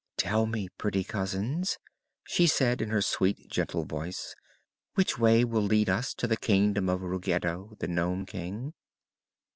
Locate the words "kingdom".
6.37-6.89